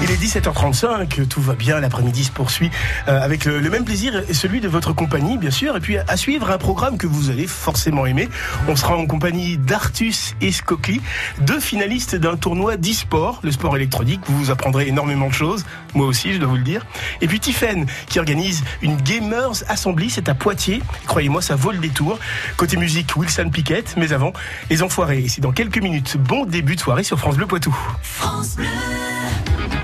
Il 0.00 0.12
est 0.12 0.16
17h35, 0.16 1.26
tout 1.26 1.40
va 1.40 1.54
bien, 1.54 1.80
l'après-midi 1.80 2.22
se 2.22 2.30
poursuit 2.30 2.70
euh, 3.08 3.20
avec 3.20 3.44
le, 3.44 3.60
même 3.68 3.84
plaisir 3.84 4.22
et 4.28 4.34
celui 4.34 4.60
de 4.60 4.68
votre 4.68 4.92
compagnie, 4.92 5.38
bien 5.38 5.50
sûr. 5.50 5.76
Et 5.76 5.80
puis 5.80 5.98
à 5.98 6.16
suivre 6.16 6.50
un 6.50 6.58
programme 6.58 6.98
que 6.98 7.08
vous 7.08 7.30
allez 7.30 7.48
forcément 7.48 8.06
aimer. 8.06 8.28
On 8.68 8.76
sera 8.76 8.96
en 8.96 9.06
compagnie 9.06 9.58
d'Artus 9.58 10.36
et 10.40 10.52
Scocli, 10.52 11.00
deux 11.40 11.58
finalistes 11.58 12.14
d'un 12.14 12.36
tournoi 12.36 12.76
d'e-sport, 12.76 13.40
le 13.42 13.50
sport 13.50 13.76
électronique. 13.76 14.20
Vous 14.26 14.38
vous 14.38 14.50
apprendrez 14.52 14.86
énormément 14.86 15.28
de 15.28 15.34
choses, 15.34 15.64
moi 15.94 16.06
aussi, 16.06 16.32
je 16.32 16.38
dois 16.38 16.48
vous 16.48 16.56
le 16.56 16.62
dire. 16.62 16.86
Et 17.20 17.26
puis 17.26 17.40
Tiffen, 17.40 17.86
qui 18.06 18.20
organise 18.20 18.62
une 18.82 18.96
Gamers 18.96 19.64
Assembly, 19.68 20.10
c'est 20.10 20.28
à 20.28 20.34
Poitiers. 20.34 20.80
Croyez-moi, 21.06 21.42
ça 21.42 21.56
vaut 21.56 21.72
le 21.72 21.78
détour. 21.78 22.20
Côté 22.56 22.76
musique, 22.76 23.16
Wilson 23.16 23.50
Piquette, 23.50 23.94
mais 23.96 24.12
avant, 24.12 24.32
les 24.70 24.84
enfoirés. 24.84 25.24
Et 25.24 25.28
c'est 25.28 25.40
dans 25.40 25.52
quelques 25.52 25.82
minutes. 25.82 26.16
Bon 26.18 26.46
début 26.46 26.76
de 26.76 26.80
soirée 26.80 27.02
sur 27.02 27.18
France 27.18 27.36
Bleu 27.36 27.46
Poitou. 27.46 27.76
France 28.02 28.54
Bleu. 28.54 28.66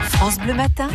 France 0.09 0.39
Bleu 0.39 0.55
Matin, 0.55 0.89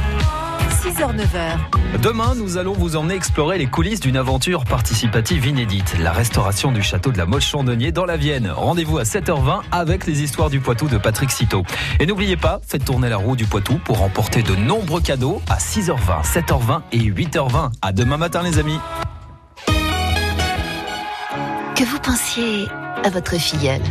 6h-9h. 0.84 2.02
Demain, 2.02 2.36
nous 2.36 2.58
allons 2.58 2.74
vous 2.74 2.96
emmener 2.96 3.16
explorer 3.16 3.58
les 3.58 3.68
coulisses 3.68 4.00
d'une 4.00 4.18
aventure 4.18 4.64
participative 4.66 5.46
inédite, 5.46 5.96
la 6.00 6.12
restauration 6.12 6.72
du 6.72 6.82
château 6.82 7.12
de 7.12 7.18
la 7.18 7.26
Motte 7.26 7.42
Chandonnier 7.42 7.92
dans 7.92 8.06
la 8.06 8.18
Vienne. 8.18 8.50
Rendez-vous 8.50 8.98
à 8.98 9.04
7h20 9.04 9.62
avec 9.72 10.06
les 10.06 10.22
histoires 10.22 10.50
du 10.50 10.60
Poitou 10.60 10.88
de 10.88 10.98
Patrick 10.98 11.32
Citeau. 11.32 11.64
Et 12.00 12.06
n'oubliez 12.06 12.38
pas, 12.38 12.62
faites 12.66 12.86
tourner 12.86 13.10
la 13.10 13.18
roue 13.18 13.36
du 13.36 13.46
Poitou 13.46 13.80
pour 13.84 14.00
remporter 14.00 14.44
de 14.44 14.56
nombreux 14.56 15.02
cadeaux 15.02 15.42
à 15.50 15.58
6h20, 15.58 16.24
7h20 16.24 16.82
et 16.92 17.00
8h20. 17.00 17.72
À 17.82 17.92
demain 17.92 18.18
matin 18.18 18.44
les 18.44 18.60
amis. 18.60 18.80
Que 21.76 21.84
vous 21.84 22.00
pensiez 22.00 22.68
à 23.04 23.10
votre 23.10 23.36
filleule, 23.36 23.82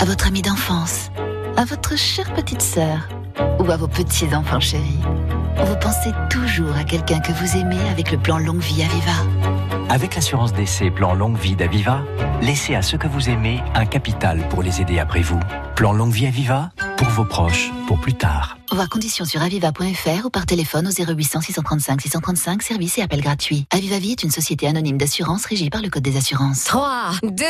à 0.00 0.04
votre 0.04 0.26
amie 0.26 0.42
d'enfance, 0.42 1.10
à 1.56 1.64
votre 1.64 1.96
chère 1.96 2.32
petite 2.34 2.62
sœur? 2.62 3.08
Ou 3.58 3.70
à 3.70 3.76
vos 3.76 3.88
petits-enfants 3.88 4.60
chéris. 4.60 5.00
Vous 5.56 5.76
pensez 5.76 6.10
toujours 6.30 6.74
à 6.76 6.84
quelqu'un 6.84 7.20
que 7.20 7.32
vous 7.32 7.56
aimez 7.56 7.88
avec 7.90 8.10
le 8.10 8.18
plan 8.18 8.38
Longue 8.38 8.60
Vie 8.60 8.82
Aviva. 8.82 9.12
Avec 9.88 10.14
l'assurance 10.14 10.52
d'essai 10.52 10.90
Plan 10.90 11.14
Longue 11.14 11.38
Vie 11.38 11.56
d'Aviva, 11.56 12.02
laissez 12.42 12.74
à 12.74 12.82
ceux 12.82 12.98
que 12.98 13.06
vous 13.06 13.28
aimez 13.28 13.62
un 13.74 13.86
capital 13.86 14.48
pour 14.48 14.62
les 14.62 14.80
aider 14.80 14.98
après 14.98 15.20
vous. 15.20 15.38
Plan 15.76 15.92
Longue 15.92 16.12
Vie 16.12 16.26
Aviva, 16.26 16.70
pour 17.04 17.12
vos 17.12 17.24
proches, 17.24 17.70
pour 17.86 17.98
plus 18.00 18.14
tard. 18.14 18.56
Voir 18.72 18.88
conditions 18.88 19.24
sur 19.24 19.42
aviva.fr 19.42 20.24
ou 20.24 20.30
par 20.30 20.46
téléphone 20.46 20.88
au 20.88 20.90
0800 20.90 21.42
635 21.42 22.00
635, 22.00 22.62
service 22.62 22.98
et 22.98 23.02
appel 23.02 23.20
gratuit. 23.20 23.66
Aviva 23.70 23.98
Vie 23.98 24.12
est 24.12 24.22
une 24.22 24.30
société 24.30 24.66
anonyme 24.66 24.96
d'assurance 24.96 25.44
régie 25.44 25.70
par 25.70 25.82
le 25.82 25.90
Code 25.90 26.02
des 26.02 26.16
assurances. 26.16 26.64
3, 26.64 27.10
2, 27.22 27.44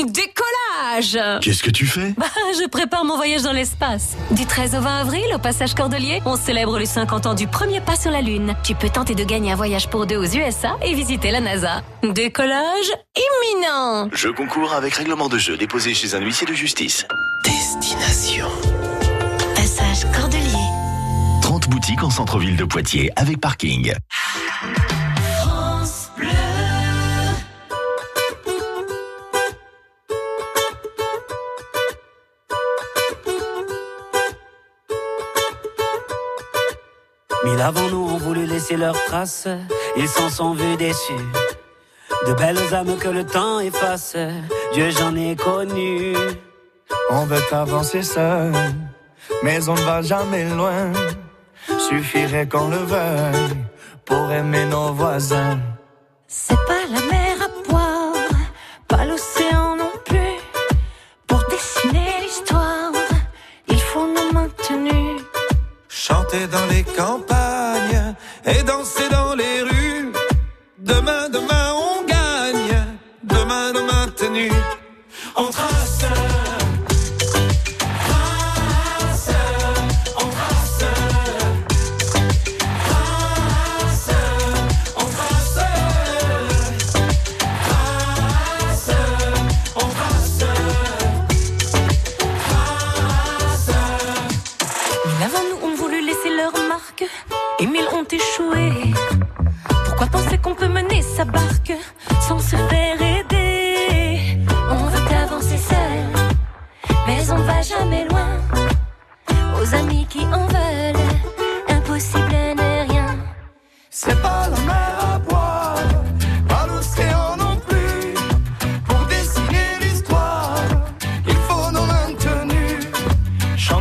1, 0.00 0.04
décollage 0.06 1.40
Qu'est-ce 1.40 1.62
que 1.62 1.70
tu 1.70 1.86
fais? 1.86 2.14
Bah, 2.18 2.26
je 2.60 2.66
prépare 2.68 3.04
mon 3.04 3.16
voyage 3.16 3.42
dans 3.42 3.52
l'espace. 3.52 4.16
Du 4.32 4.44
13 4.44 4.74
au 4.74 4.80
20 4.80 5.00
avril, 5.00 5.24
au 5.34 5.38
passage 5.38 5.74
Cordelier, 5.74 6.20
on 6.26 6.36
célèbre 6.36 6.78
les 6.78 6.86
50 6.86 7.26
ans 7.26 7.34
du 7.34 7.46
premier 7.46 7.80
pas 7.80 7.96
sur 7.96 8.10
la 8.10 8.22
Lune. 8.22 8.54
Tu 8.64 8.74
peux 8.74 8.90
tenter 8.90 9.14
de 9.14 9.24
gagner 9.24 9.52
un 9.52 9.56
voyage 9.56 9.88
pour 9.88 10.06
deux 10.06 10.16
aux 10.16 10.36
USA 10.36 10.76
et 10.82 10.94
visiter 10.94 11.30
la 11.30 11.40
NASA. 11.40 11.82
Décollage 12.02 12.90
imminent 13.16 14.08
Je 14.12 14.28
concours 14.28 14.72
avec 14.74 14.94
règlement 14.94 15.28
de 15.28 15.38
jeu 15.38 15.56
déposé 15.56 15.94
chez 15.94 16.14
un 16.14 16.20
huissier 16.20 16.46
de 16.46 16.54
justice. 16.54 17.06
Destination. 17.44 18.48
Passage 19.54 20.10
Cordelier. 20.12 20.68
30 21.42 21.68
boutiques 21.68 22.02
en 22.02 22.10
centre-ville 22.10 22.56
de 22.56 22.64
Poitiers 22.64 23.10
avec 23.16 23.40
parking. 23.40 23.92
Mille 37.44 37.60
avant 37.60 37.88
nous 37.88 38.04
ont 38.04 38.18
voulu 38.18 38.46
laisser 38.46 38.76
leurs 38.76 39.02
traces, 39.04 39.48
ils 39.96 40.08
s'en 40.08 40.28
sont 40.28 40.54
vus 40.54 40.76
déçus. 40.76 41.12
De 42.26 42.34
belles 42.34 42.74
âmes 42.74 42.96
que 42.98 43.08
le 43.08 43.24
temps 43.24 43.60
efface, 43.60 44.16
Dieu 44.74 44.90
j'en 44.90 45.14
ai 45.16 45.36
connu. 45.36 46.14
On 47.10 47.24
veut 47.24 47.42
avancer 47.52 48.02
seul, 48.02 48.52
mais 49.42 49.66
on 49.68 49.74
ne 49.74 49.80
va 49.80 50.02
jamais 50.02 50.44
loin. 50.44 50.92
Suffirait 51.88 52.46
qu'on 52.46 52.68
le 52.68 52.76
veuille 52.76 53.56
pour 54.04 54.30
aimer 54.30 54.66
nos 54.66 54.92
voisins. 54.92 55.58
C'est 56.26 56.62
pas 56.66 56.84
la 56.92 57.00
mer 57.10 57.36
à 57.46 57.68
boire, 57.70 58.12
pas 58.86 59.04
l'océan 59.06 59.76
non 59.76 59.92
plus. 60.04 60.36
Pour 61.26 61.42
dessiner 61.48 62.10
l'histoire, 62.22 62.92
il 63.68 63.80
faut 63.80 64.06
nos 64.06 64.32
maintenus. 64.32 65.22
Chanter 65.88 66.46
dans 66.46 66.66
les 66.66 66.84
campagnes 66.84 68.14
et 68.44 68.62
danser 68.62 69.08
dans 69.10 69.34
les 69.34 69.62
rues. 69.62 70.12
Demain, 70.78 71.30
demain, 71.30 71.72
on 71.74 72.04
gagne. 72.04 72.84
Demain, 73.24 73.72
demain, 73.72 74.08
tenu. 74.14 74.50
On. 75.36 75.46
Trace, 75.50 76.04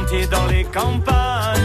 Chanter 0.07 0.27
dans 0.27 0.45
les 0.47 0.63
campagnes 0.63 1.56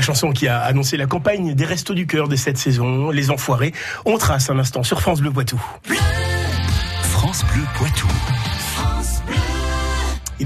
chanson 0.00 0.32
qui 0.32 0.48
a 0.48 0.60
annoncé 0.60 0.96
la 0.96 1.06
campagne 1.06 1.54
des 1.54 1.64
Restos 1.64 1.94
du 1.94 2.06
Cœur 2.06 2.28
de 2.28 2.36
cette 2.36 2.58
saison, 2.58 3.10
Les 3.10 3.30
Enfoirés. 3.30 3.72
On 4.04 4.18
trace 4.18 4.50
un 4.50 4.58
instant 4.58 4.82
sur 4.82 5.00
France 5.00 5.20
Bleu 5.20 5.30
Poitou. 5.30 5.60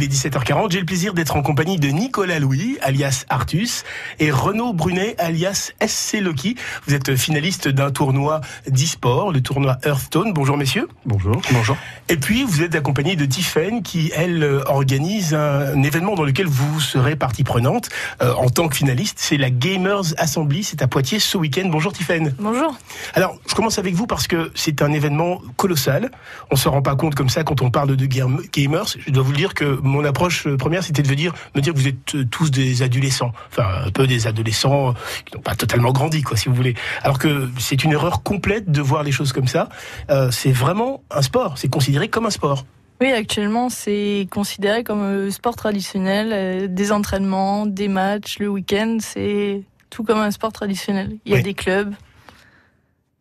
Il 0.01 0.05
est 0.05 0.13
17h40, 0.15 0.71
j'ai 0.71 0.79
le 0.79 0.87
plaisir 0.87 1.13
d'être 1.13 1.35
en 1.35 1.43
compagnie 1.43 1.77
de 1.77 1.89
Nicolas 1.89 2.39
Louis, 2.39 2.79
alias 2.83 3.25
Artus, 3.31 3.83
et 4.21 4.31
Renaud 4.31 4.73
Brunet, 4.73 5.17
alias 5.19 5.73
SC 5.85 6.21
Loki. 6.21 6.55
Vous 6.87 6.95
êtes 6.95 7.17
finaliste 7.17 7.67
d'un 7.67 7.91
tournoi 7.91 8.41
d'e-sport, 8.69 9.33
le 9.33 9.41
tournoi 9.41 9.77
Hearthstone. 9.85 10.33
Bonjour 10.33 10.57
messieurs. 10.57 10.87
Bonjour. 11.05 11.43
Bonjour. 11.51 11.77
Et 12.09 12.17
puis 12.17 12.45
vous 12.45 12.63
êtes 12.63 12.77
accompagné 12.77 13.17
de 13.17 13.25
Tiffen 13.25 13.83
qui, 13.83 14.13
elle, 14.15 14.45
euh, 14.45 14.63
organise 14.67 15.35
un 15.35 15.83
événement 15.83 16.15
dans 16.15 16.23
lequel 16.23 16.47
vous 16.47 16.79
serez 16.79 17.17
partie 17.17 17.43
prenante 17.43 17.89
euh, 18.23 18.33
en 18.35 18.51
tant 18.51 18.69
que 18.69 18.77
finaliste. 18.77 19.17
C'est 19.19 19.37
la 19.37 19.51
Gamers 19.51 20.15
Assembly, 20.17 20.63
c'est 20.63 20.81
à 20.81 20.87
Poitiers 20.87 21.19
ce 21.19 21.37
week-end. 21.37 21.69
Bonjour 21.73 21.93
Tiffen. 21.93 22.37
Bonjour. 22.39 22.79
Alors, 23.15 23.37
je 23.49 23.55
commence 23.57 23.81
avec 23.81 23.95
vous 23.97 24.07
parce 24.07 24.29
que 24.29 24.53
c'est 24.55 24.81
un 24.81 24.93
événement 24.93 25.43
colossal. 25.57 26.13
On 26.53 26.57
se 26.57 26.69
rend 26.69 26.83
pas 26.83 26.95
compte 26.95 27.17
comme 27.17 27.29
ça 27.31 27.43
quand 27.43 27.63
on 27.63 27.73
parle 27.73 27.97
de 27.97 28.07
game- 28.07 28.43
gamers. 28.53 28.87
Je 29.05 29.11
dois 29.11 29.25
vous 29.25 29.33
le 29.33 29.37
dire 29.37 29.55
que 29.55 29.81
mon 29.89 30.05
approche 30.05 30.47
euh, 30.47 30.57
première, 30.57 30.85
c'était 30.85 31.03
de 31.03 31.15
dire, 31.15 31.33
me 31.55 31.61
dire 31.61 31.73
que 31.75 31.79
vous 31.79 31.89
êtes 31.89 32.15
euh, 32.15 32.25
tous 32.31 32.51
des 32.51 32.83
adolescents. 32.83 33.33
Enfin, 33.51 33.67
un 33.87 33.91
peu 33.91 34.07
des 34.07 34.27
adolescents 34.27 34.91
euh, 34.91 34.93
qui 35.25 35.35
n'ont 35.35 35.43
pas 35.43 35.55
totalement 35.55 35.91
grandi, 35.93 36.23
quoi, 36.23 36.37
si 36.37 36.49
vous 36.49 36.55
voulez. 36.55 36.75
Alors 37.03 37.19
que 37.19 37.49
c'est 37.59 37.83
une 37.85 37.93
erreur 37.93 38.23
complète 38.23 38.71
de 38.71 38.81
voir 38.81 39.03
les 39.03 39.13
choses 39.13 39.33
comme 39.33 39.49
ça. 39.49 39.69
Euh, 40.11 40.31
c'est 40.31 40.53
vraiment 40.53 41.03
un 41.11 41.23
sport. 41.23 41.59
C'est 41.59 41.69
considéré 41.69 42.09
comme 42.09 42.27
un 42.27 42.31
sport. 42.31 42.65
Oui, 43.01 43.13
actuellement, 43.13 43.69
c'est 43.69 44.27
considéré 44.31 44.83
comme 44.85 45.03
un 45.03 45.31
sport 45.31 45.55
traditionnel, 45.55 46.73
des 46.75 46.93
entraînements, 46.93 47.65
des 47.67 47.89
matchs, 47.89 48.39
le 48.41 48.49
week-end, 48.49 48.99
c'est 49.01 49.63
tout 49.91 50.03
comme 50.05 50.19
un 50.19 50.31
sport 50.33 50.53
traditionnel. 50.53 51.17
Il 51.25 51.31
y 51.33 51.35
a 51.35 51.39
Oui. 51.39 51.43
des 51.45 51.55
clubs, 51.55 51.95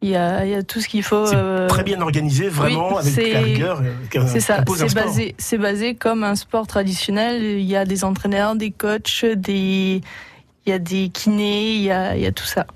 il 0.02 0.10
y 0.10 0.16
a, 0.16 0.46
il 0.46 0.52
y 0.52 0.56
a 0.56 0.64
tout 0.64 0.80
ce 0.80 0.88
qu'il 0.88 1.04
faut. 1.04 1.34
Euh, 1.34 1.68
très 1.68 1.84
bien 1.84 2.02
organisé, 2.02 2.50
vraiment, 2.50 2.98
oui, 3.02 3.12
avec 3.18 3.34
la 3.34 3.42
rigueur 3.42 3.82
euh, 3.82 4.28
C'est 4.28 4.40
ça, 4.40 4.64
c'est 4.68 4.90
sport. 4.90 5.60
basé, 5.60 5.96
comme 5.96 6.24
un 6.24 6.36
sport 6.36 6.68
traditionnel. 6.68 7.42
Il 7.44 7.66
y 7.66 7.76
a 7.76 7.86
des 7.86 8.04
entraîneurs, 8.04 8.56
des 8.56 8.72
coachs, 8.72 9.26
des, 9.26 10.02
il 10.66 10.70
y 10.70 10.74
a 10.74 10.80
des 10.80 11.10
kinés, 11.10 11.74
il 11.76 11.82
y 11.82 11.92
a, 11.92 12.16
il 12.16 12.22
y 12.22 12.26
a 12.28 12.32
tout 12.32 12.46
ça. 12.46 12.68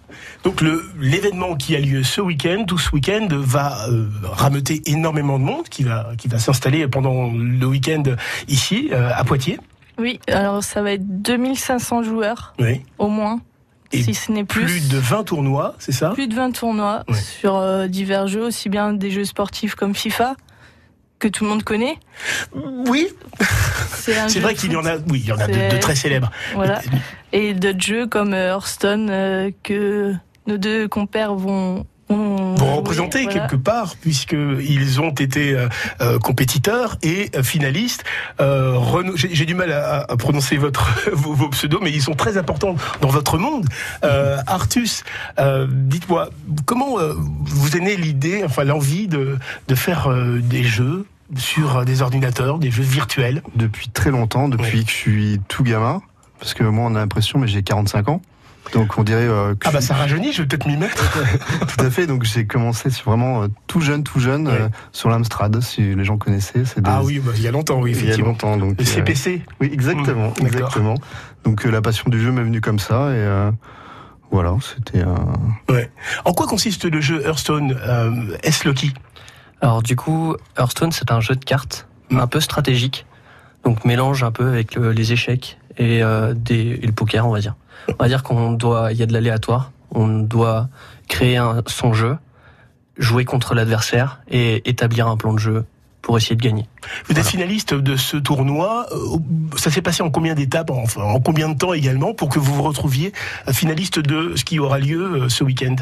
Donc 0.44 0.62
le 0.62 0.84
l'événement 1.00 1.56
qui 1.56 1.76
a 1.76 1.80
lieu 1.80 2.04
ce 2.04 2.22
week-end, 2.22 2.64
tout 2.68 2.78
ce 2.78 2.92
week-end, 2.92 3.28
va 3.32 3.88
euh, 3.90 4.08
rameuter 4.24 4.82
énormément 4.86 5.38
de 5.38 5.44
monde 5.44 5.70
qui 5.70 5.84
va 5.84 6.12
qui 6.18 6.28
va 6.28 6.40
s'installer 6.40 6.88
pendant 6.88 7.32
le 7.32 7.66
week-end 7.66 8.04
ici 8.48 8.90
euh, 8.92 9.12
à 9.14 9.24
Poitiers. 9.24 9.60
Oui, 10.00 10.20
alors 10.28 10.64
ça 10.64 10.82
va 10.82 10.94
être 10.94 11.22
2500 11.22 12.04
joueurs 12.04 12.56
Oui. 12.60 12.82
au 12.98 13.08
moins, 13.08 13.40
Et 13.94 14.04
si 14.04 14.14
ce 14.14 14.32
n'est 14.32 14.44
plus. 14.46 14.64
Plus 14.66 14.90
de 14.90 14.98
20 14.98 15.24
tournois, 15.26 15.76
c'est 15.80 15.92
ça? 15.92 16.12
Plus 16.12 16.28
de 16.28 16.36
20 16.36 16.52
tournois 16.52 17.04
Ouais. 17.10 17.18
sur 17.18 17.56
euh, 17.58 17.88
divers 17.88 18.28
jeux, 18.28 18.44
aussi 18.46 18.70
bien 18.70 18.94
des 18.94 19.12
jeux 19.12 19.26
sportifs 19.26 19.76
comme 19.76 19.94
FIFA, 19.96 20.36
que 21.20 21.28
tout 21.28 21.44
le 21.44 21.50
monde 21.50 21.64
connaît. 21.64 21.98
Oui, 22.88 23.08
C'est 23.94 24.40
vrai 24.40 24.56
qu'il 24.56 24.72
y 24.72 24.76
en 24.76 24.86
a. 24.86 24.96
Oui, 25.10 25.20
il 25.24 25.26
y 25.26 25.32
en 25.32 25.38
a 25.40 25.48
de 25.48 25.78
très 25.80 25.96
célèbres. 25.96 26.32
Voilà. 26.56 26.82
Et 27.34 27.54
d'autres 27.54 27.82
jeux 27.82 28.08
comme 28.08 28.34
euh, 28.34 28.50
Hearthstone 28.50 29.10
euh, 29.10 29.52
que 29.64 30.14
nos 30.48 30.58
deux 30.58 30.88
compères 30.88 31.36
vont. 31.36 31.86
Jouer, 32.12 32.72
représenter 32.76 33.24
voilà. 33.24 33.40
quelque 33.40 33.56
part 33.56 33.96
puisque 34.02 34.34
ils 34.34 35.02
ont 35.02 35.12
été 35.12 35.54
euh, 35.54 35.68
euh, 36.02 36.20
compétiteurs 36.20 36.98
et 37.04 37.30
euh, 37.36 37.44
finalistes. 37.44 38.04
Euh, 38.40 38.74
Renaud- 38.78 39.16
j'ai 39.18 39.34
j'ai 39.34 39.46
du 39.46 39.56
mal 39.56 39.72
à, 39.72 40.02
à 40.10 40.18
prononcer 40.18 40.58
votre 40.58 41.10
vos, 41.14 41.34
vos 41.34 41.50
pseudos, 41.50 41.80
mais 41.82 41.92
ils 41.92 42.02
sont 42.02 42.14
très 42.16 42.38
importants 42.38 42.76
dans 43.02 43.08
votre 43.10 43.38
monde. 43.38 43.66
Euh, 44.04 44.38
Artus, 44.48 45.04
euh, 45.40 45.68
dites-moi 45.70 46.30
comment 46.66 47.00
euh, 47.00 47.14
vous 47.18 47.78
est 47.78 47.82
née 47.82 47.96
l'idée, 47.96 48.44
enfin 48.46 48.64
l'envie 48.64 49.08
de 49.08 49.38
de 49.68 49.76
faire 49.76 50.08
euh, 50.12 50.40
des 50.42 50.64
jeux 50.64 51.06
sur 51.38 51.78
euh, 51.78 51.86
des 51.86 52.02
ordinateurs, 52.02 52.60
des 52.60 52.72
jeux 52.72 52.84
virtuels? 52.84 53.42
Depuis 53.56 53.90
très 53.90 54.12
longtemps, 54.12 54.48
depuis 54.50 54.80
Ouais. 54.80 54.84
que 54.84 54.92
je 54.92 54.96
suis 54.96 55.42
tout 55.48 55.64
gamin, 55.64 56.02
parce 56.40 56.54
que 56.54 56.64
moi 56.64 56.86
on 56.90 56.96
a 56.96 57.00
l'impression, 57.00 57.40
mais 57.40 57.48
j'ai 57.48 57.64
45 57.64 58.10
ans. 58.10 58.22
Donc 58.74 58.98
on 58.98 59.04
dirait 59.04 59.28
euh, 59.28 59.54
que 59.56 59.68
Ah 59.68 59.72
bah 59.72 59.82
ça 59.82 59.96
rajeunit, 59.96 60.32
je 60.34 60.42
vais 60.44 60.48
peut-être 60.48 60.66
m'y 60.68 60.78
mettre. 60.78 61.04
tout 61.78 61.84
à 61.86 61.90
fait. 61.90 62.08
Donc 62.08 62.24
j'ai 62.24 62.46
commencé 62.46 62.90
sur 62.90 63.10
vraiment 63.12 63.44
euh, 63.44 63.48
tout 63.68 63.82
jeune, 63.82 64.04
tout 64.04 64.20
jeune 64.20 64.48
Ouais. 64.48 64.54
euh, 64.54 64.70
sur 64.92 65.10
l'Amstrad, 65.10 65.60
si 65.62 65.96
les 65.96 66.04
gens 66.06 66.18
connaissaient. 66.18 66.64
C'est 66.66 66.80
des- 66.82 66.90
Ah 66.90 67.04
oui, 67.04 67.20
bah, 67.20 67.32
il 67.36 67.42
y 67.42 67.48
a 67.48 67.52
longtemps, 67.52 67.82
oui, 67.82 67.92
il 67.92 67.96
y 67.98 68.00
a 68.00 68.04
effectivement. 68.04 68.30
longtemps. 68.30 68.58
Donc 68.58 68.78
Le 68.78 68.84
euh, 68.84 68.86
CPC. 68.88 69.42
oui, 69.60 69.70
exactement, 69.74 70.30
Mmh, 70.42 70.46
exactement. 70.46 70.96
Donc 71.44 71.66
euh, 71.66 71.72
la 71.72 71.82
passion 71.82 72.10
du 72.10 72.22
jeu 72.22 72.32
m'est 72.32 72.44
venue 72.44 72.62
comme 72.62 72.80
ça 72.80 73.10
et 73.10 73.16
euh, 73.18 73.52
voilà, 74.32 74.56
c'était 74.62 75.02
un. 75.02 75.34
Ouais. 75.68 75.90
En 76.24 76.34
quoi 76.34 76.48
consiste 76.48 76.86
le 76.86 77.02
jeu 77.02 77.22
Hearthstone 77.26 77.76
euh, 77.86 78.38
S-Loki 78.44 78.94
Alors 79.60 79.82
du 79.84 79.96
coup, 79.96 80.36
Hearthstone, 80.58 80.92
c'est 80.92 81.12
un 81.12 81.20
jeu 81.20 81.36
de 81.36 81.44
cartes 81.44 81.88
Mm. 82.12 82.20
un 82.20 82.28
peu 82.28 82.42
stratégique, 82.42 83.06
donc 83.64 83.86
mélange 83.86 84.24
un 84.24 84.32
peu 84.32 84.48
avec 84.50 84.76
le- 84.76 84.92
les 84.92 85.14
échecs 85.14 85.58
et, 85.78 86.04
euh, 86.04 86.34
des, 86.34 86.80
et 86.82 86.86
le 86.86 86.92
poker, 86.94 87.28
on 87.28 87.32
va 87.32 87.40
dire. 87.40 87.56
On 87.90 88.04
va 88.04 88.08
dire 88.08 88.24
qu'on 88.24 88.52
doit, 88.52 88.92
il 88.92 88.98
y 89.00 89.04
a 89.04 89.06
de 89.06 89.14
l'aléatoire, 89.14 89.72
on 89.92 90.08
doit 90.20 90.70
créer 91.08 91.38
un, 91.38 91.62
son 91.68 91.94
jeu, 91.94 92.18
jouer 92.98 93.26
contre 93.26 93.56
l'adversaire 93.56 94.22
et 94.30 94.68
établir 94.70 95.08
un 95.08 95.18
plan 95.18 95.34
de 95.34 95.40
jeu 95.40 95.66
pour 96.02 96.18
essayer 96.18 96.36
de 96.36 96.42
gagner. 96.42 96.66
Vous 97.08 97.18
êtes 97.18 97.26
finaliste 97.26 97.74
de 97.74 97.96
ce 97.96 98.18
tournoi. 98.18 98.88
euh, 98.92 99.18
Ça 99.58 99.70
s'est 99.70 99.82
passé 99.84 100.02
en 100.04 100.10
combien 100.10 100.34
d'étapes, 100.34 100.72
enfin 100.72 101.02
en 101.02 101.20
combien 101.20 101.50
de 101.50 101.58
temps 101.58 101.74
également, 101.74 102.14
pour 102.14 102.30
que 102.30 102.40
vous 102.40 102.54
vous 102.54 102.64
retrouviez 102.64 103.14
finaliste 103.52 104.00
de 104.00 104.36
ce 104.36 104.44
qui 104.44 104.58
aura 104.60 104.80
lieu 104.80 105.24
euh, 105.24 105.30
ce 105.30 105.44
week-end? 105.44 105.76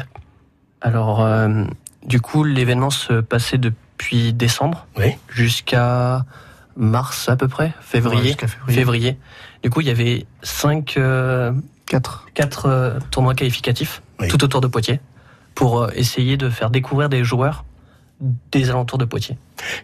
Alors, 0.82 1.20
euh, 1.24 1.64
du 2.06 2.20
coup, 2.20 2.44
l'événement 2.44 2.90
se 2.90 3.20
passait 3.20 3.58
depuis 3.58 4.32
décembre 4.32 4.86
Oui. 4.98 5.16
jusqu'à 5.28 6.24
mars 6.76 7.28
à 7.28 7.36
peu 7.36 7.48
près, 7.48 7.72
février. 7.80 8.36
Du 9.62 9.70
coup, 9.70 9.80
il 9.80 9.86
y 9.88 9.90
avait 9.90 10.26
cinq, 10.42 10.94
euh, 10.96 11.52
Quatre. 11.86 12.26
quatre 12.34 12.66
euh, 12.66 12.98
tournois 13.10 13.34
qualificatifs 13.34 14.02
Oui. 14.20 14.28
tout 14.28 14.42
autour 14.44 14.60
de 14.60 14.66
Poitiers 14.68 15.00
pour 15.54 15.82
euh, 15.82 15.90
essayer 15.94 16.36
de 16.36 16.48
faire 16.48 16.70
découvrir 16.70 17.08
des 17.08 17.24
joueurs 17.24 17.64
des 18.52 18.68
alentours 18.68 18.98
de 18.98 19.06
Poitiers. 19.06 19.38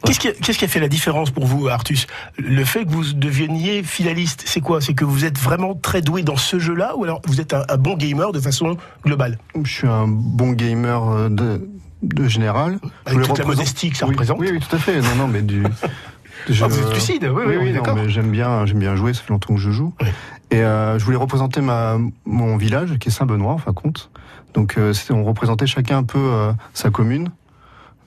Qu'est-ce 0.04 0.20
qui, 0.20 0.28
a- 0.28 0.32
qu'est-ce 0.32 0.58
qui 0.58 0.66
a 0.66 0.68
fait 0.68 0.78
la 0.80 0.88
différence 0.88 1.30
pour 1.30 1.46
vous, 1.46 1.68
Artus? 1.68 2.06
Le 2.36 2.64
fait 2.66 2.84
que 2.84 2.90
vous 2.90 3.14
deveniez 3.14 3.82
finaliste, 3.82 4.42
c'est 4.44 4.60
quoi? 4.60 4.82
C'est 4.82 4.92
que 4.92 5.06
vous 5.06 5.24
êtes 5.24 5.38
vraiment 5.38 5.74
très 5.74 6.02
doué 6.02 6.22
dans 6.22 6.36
ce 6.36 6.58
jeu-là, 6.58 6.96
ou 6.96 7.04
alors 7.04 7.22
vous 7.26 7.40
êtes 7.40 7.54
un, 7.54 7.64
un 7.68 7.76
bon 7.78 7.94
gamer 7.94 8.32
de 8.32 8.40
façon 8.40 8.76
globale? 9.04 9.38
Je 9.64 9.70
suis 9.72 9.86
un 9.88 10.06
bon 10.06 10.52
gamer 10.52 11.08
euh, 11.08 11.28
de, 11.30 11.66
de 12.02 12.28
général. 12.28 12.78
Je 13.06 13.14
Avec 13.14 13.26
toute 13.26 13.38
la 13.38 13.44
modestie 13.46 13.88
que 13.90 13.96
ça 13.96 14.04
oui, 14.06 14.12
représente 14.12 14.38
Oui, 14.38 14.48
oui, 14.52 14.60
tout 14.60 14.76
à 14.76 14.78
fait. 14.78 15.00
Non, 15.00 15.14
non, 15.16 15.28
mais 15.28 15.40
du. 15.42 15.62
je- 16.48 16.64
Ah, 16.64 16.68
vous 16.68 16.78
êtes 16.78 16.94
lucide, 16.94 17.30
oui, 17.34 17.44
oui, 17.58 17.72
d'accord. 17.72 17.94
mais 17.96 18.08
j'aime 18.08 18.30
bien, 18.30 18.66
j'aime 18.66 18.78
bien 18.78 18.96
jouer. 18.96 19.14
Ça 19.14 19.22
fait 19.22 19.32
longtemps 19.32 19.54
que 19.54 19.60
je 19.60 19.70
joue. 19.70 19.92
Oui. 20.00 20.08
Et 20.50 20.62
euh, 20.62 20.98
je 20.98 21.04
voulais 21.04 21.16
représenter 21.16 21.60
ma 21.60 21.96
mon 22.24 22.56
village, 22.56 22.98
qui 22.98 23.08
est 23.08 23.12
Saint-Benoît, 23.12 23.52
en 23.54 23.58
fin 23.58 23.72
de 23.72 23.76
compte. 23.76 24.10
Donc, 24.54 24.78
euh, 24.78 24.92
on 25.10 25.24
représentait 25.24 25.66
chacun 25.66 25.98
un 25.98 26.04
peu 26.04 26.18
euh, 26.18 26.52
sa 26.72 26.90
commune. 26.90 27.30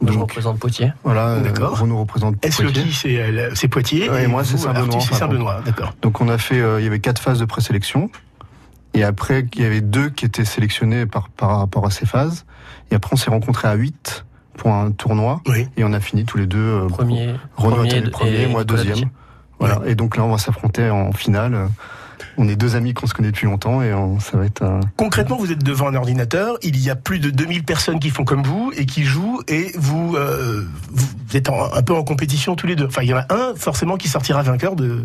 Moi, 0.01 0.11
je 0.13 0.17
Donc, 0.17 0.29
représente 0.29 0.57
Poitiers. 0.59 0.93
voilà, 1.03 1.27
euh, 1.27 1.41
D'accord. 1.43 1.77
on 1.83 1.87
nous 1.87 1.99
représente 1.99 2.37
Poitiers. 2.39 2.67
C'est 2.93 3.17
euh, 3.21 3.51
c'est 3.53 3.67
Poitiers. 3.67 4.09
Ouais, 4.09 4.23
et 4.23 4.27
moi, 4.27 4.45
c'est 4.45 4.57
Saint-Benoît, 4.57 5.01
c'est 5.01 5.13
Saint-Benoît, 5.13 5.61
d'accord. 5.65 5.93
Donc, 6.01 6.21
on 6.21 6.29
a 6.29 6.37
fait, 6.37 6.59
euh, 6.61 6.79
il 6.79 6.85
y 6.85 6.87
avait 6.87 6.99
quatre 6.99 7.21
phases 7.21 7.39
de 7.39 7.45
présélection. 7.45 8.09
Et 8.93 9.03
après, 9.03 9.45
il 9.55 9.61
y 9.61 9.65
avait 9.65 9.81
deux 9.81 10.09
qui 10.09 10.25
étaient 10.25 10.45
sélectionnés 10.45 11.05
par, 11.05 11.27
par 11.29 11.57
rapport 11.59 11.85
à 11.85 11.91
ces 11.91 12.05
phases. 12.05 12.45
Et 12.89 12.95
après, 12.95 13.11
on 13.13 13.17
s'est 13.17 13.29
rencontrés 13.29 13.67
à 13.67 13.73
8 13.75 14.25
pour 14.59 14.71
un 14.73 14.91
tournoi. 14.91 15.41
Oui. 15.47 15.67
Et 15.77 15.83
on 15.83 15.93
a 15.93 15.99
fini 15.99 16.25
tous 16.25 16.37
les 16.37 16.45
deux. 16.47 16.57
euh, 16.59 16.87
Premier, 16.87 17.33
Renaud 17.55 17.73
a 17.73 17.77
premier 17.77 17.89
terminé 17.89 18.11
premier, 18.11 18.41
et 18.43 18.47
moi 18.47 18.61
Nicolas 18.63 18.83
deuxième. 18.83 19.09
Voilà. 19.59 19.81
Et 19.85 19.95
donc 19.95 20.15
là, 20.17 20.23
on 20.23 20.31
va 20.31 20.37
s'affronter 20.37 20.89
en 20.89 21.11
finale. 21.11 21.67
On 22.37 22.47
est 22.47 22.55
deux 22.55 22.75
amis 22.77 22.93
qu'on 22.93 23.07
se 23.07 23.13
connaît 23.13 23.31
depuis 23.31 23.45
longtemps 23.47 23.81
et 23.81 23.93
on- 23.93 24.19
ça 24.19 24.37
va 24.37 24.45
être 24.45 24.61
un... 24.63 24.79
Concrètement, 24.97 25.35
vous 25.37 25.51
êtes 25.51 25.63
devant 25.63 25.87
un 25.89 25.95
ordinateur, 25.95 26.57
il 26.61 26.77
y 26.77 26.89
a 26.89 26.95
plus 26.95 27.19
de 27.19 27.29
2000 27.29 27.63
personnes 27.63 27.99
qui 27.99 28.09
font 28.09 28.23
comme 28.23 28.43
vous 28.43 28.71
et 28.77 28.85
qui 28.85 29.03
jouent 29.03 29.41
et 29.47 29.71
vous, 29.77 30.15
euh, 30.15 30.65
vous 30.91 31.07
êtes 31.35 31.49
en- 31.49 31.73
un 31.73 31.81
peu 31.81 31.93
en 31.93 32.03
compétition 32.03 32.55
tous 32.55 32.67
les 32.67 32.75
deux. 32.77 32.85
Enfin, 32.87 33.01
il 33.03 33.09
y 33.09 33.13
en 33.13 33.17
a 33.17 33.25
un 33.33 33.55
forcément 33.55 33.97
qui 33.97 34.07
sortira 34.07 34.41
vainqueur 34.41 34.75
de, 34.77 34.85
de, 34.85 34.99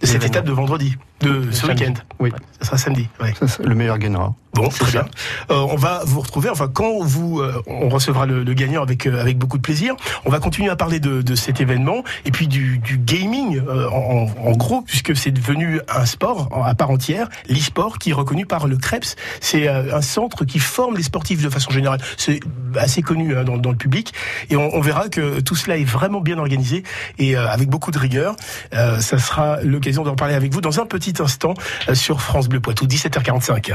de 0.00 0.06
cette 0.06 0.24
étape 0.24 0.44
de 0.46 0.52
vendredi, 0.52 0.96
de 1.20 1.50
ce 1.50 1.66
week-end. 1.66 1.94
Oui. 2.20 2.30
Ça 2.60 2.66
sera 2.66 2.78
samedi. 2.78 3.08
ouais. 3.20 3.34
Ça, 3.38 3.48
c'est- 3.48 3.62
le 3.66 3.74
meilleur 3.74 3.98
gagnera. 3.98 4.34
Bon, 4.54 4.68
très 4.68 4.90
bien. 4.90 5.04
Euh, 5.50 5.66
on 5.70 5.76
va 5.76 6.02
vous 6.06 6.20
retrouver. 6.20 6.48
Enfin, 6.48 6.68
quand 6.72 7.00
vous, 7.00 7.40
euh, 7.40 7.62
on 7.66 7.88
recevra 7.88 8.26
le, 8.26 8.44
le 8.44 8.54
gagnant 8.54 8.82
avec 8.82 9.06
euh, 9.06 9.20
avec 9.20 9.38
beaucoup 9.38 9.56
de 9.56 9.62
plaisir. 9.62 9.94
On 10.24 10.30
va 10.30 10.38
continuer 10.38 10.70
à 10.70 10.76
parler 10.76 11.00
de, 11.00 11.22
de 11.22 11.34
cet 11.34 11.60
événement 11.60 12.04
et 12.24 12.30
puis 12.30 12.46
du, 12.46 12.78
du 12.78 12.98
gaming 12.98 13.60
euh, 13.68 13.88
en, 13.90 14.28
en 14.38 14.52
gros, 14.52 14.82
puisque 14.82 15.16
c'est 15.16 15.30
devenu 15.30 15.80
un 15.88 16.06
sport 16.06 16.48
à 16.64 16.74
part 16.74 16.90
entière, 16.90 17.28
l'e-sport 17.48 17.98
qui 17.98 18.10
est 18.10 18.14
reconnu 18.14 18.46
par 18.46 18.66
le 18.66 18.76
CREPS. 18.76 19.16
C'est 19.40 19.68
euh, 19.68 19.96
un 19.96 20.02
centre 20.02 20.44
qui 20.44 20.58
forme 20.58 20.96
les 20.96 21.02
sportifs 21.02 21.42
de 21.42 21.50
façon 21.50 21.70
générale. 21.70 22.00
C'est 22.16 22.40
assez 22.76 23.02
connu 23.02 23.36
hein, 23.36 23.44
dans, 23.44 23.56
dans, 23.56 23.70
le 23.70 23.76
public 23.76 24.12
et 24.50 24.56
on, 24.56 24.74
on, 24.74 24.80
verra 24.80 25.08
que 25.08 25.40
tout 25.40 25.56
cela 25.56 25.76
est 25.76 25.84
vraiment 25.84 26.20
bien 26.20 26.38
organisé 26.38 26.82
et 27.18 27.36
euh, 27.36 27.48
avec 27.48 27.68
beaucoup 27.68 27.90
de 27.90 27.98
rigueur. 27.98 28.36
Euh, 28.74 29.00
ça 29.00 29.18
sera 29.18 29.60
l'occasion 29.62 30.02
d'en 30.02 30.16
parler 30.16 30.34
avec 30.34 30.52
vous 30.52 30.60
dans 30.60 30.80
un 30.80 30.86
petit 30.86 31.14
instant 31.20 31.54
euh, 31.88 31.94
sur 31.94 32.20
France 32.20 32.48
Bleu 32.48 32.60
Poitou, 32.60 32.86
17h45. 32.86 33.74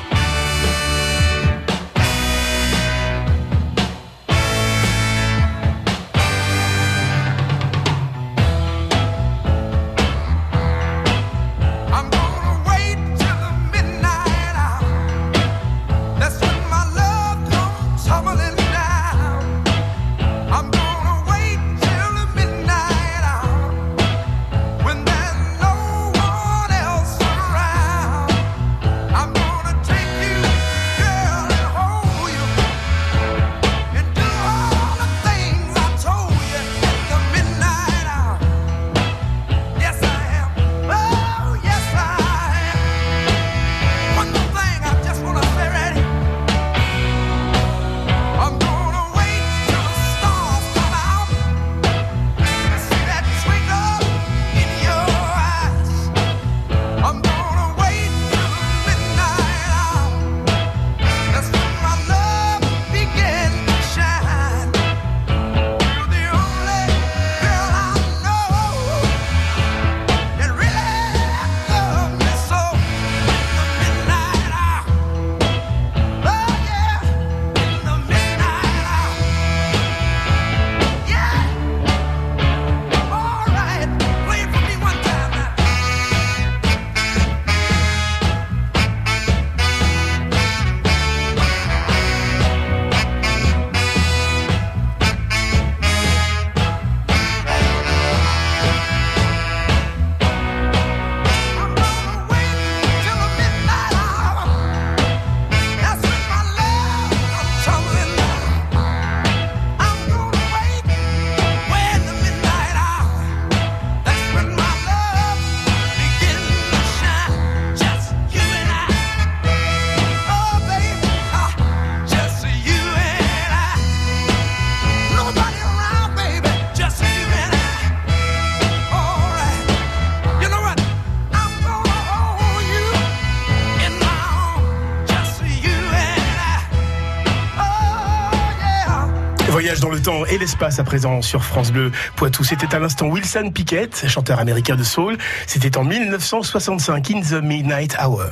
Temps 140.01 140.25
et 140.25 140.37
l'espace 140.37 140.79
à 140.79 140.83
présent 140.83 141.21
sur 141.21 141.43
France 141.43 141.71
Bleu 141.71 141.91
Poitou. 142.15 142.43
C'était 142.43 142.73
à 142.73 142.79
l'instant 142.79 143.07
Wilson 143.07 143.51
Pickett, 143.53 144.07
chanteur 144.07 144.39
américain 144.39 144.75
de 144.75 144.83
soul. 144.83 145.17
C'était 145.47 145.77
en 145.77 145.83
1965, 145.83 147.11
In 147.11 147.21
the 147.21 147.43
Midnight 147.43 147.95
Hour. 148.01 148.29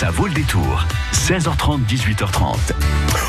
Ça 0.00 0.10
vaut 0.10 0.26
le 0.26 0.32
détour. 0.32 0.86
16h30, 1.12 1.84
18h30. 1.86 2.56